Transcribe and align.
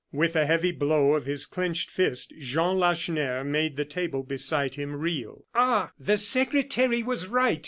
'"With 0.21 0.35
a 0.35 0.47
heavy 0.47 0.71
blow 0.71 1.13
of 1.13 1.27
his 1.27 1.45
clinched 1.45 1.91
fist, 1.91 2.33
Jean 2.39 2.79
Lacheneur 2.79 3.43
made 3.43 3.75
the 3.77 3.85
table 3.85 4.23
beside 4.23 4.73
him 4.73 4.95
reel. 4.95 5.45
"Ah! 5.53 5.91
the 5.99 6.17
secretary 6.17 7.03
was 7.03 7.27
right!" 7.27 7.59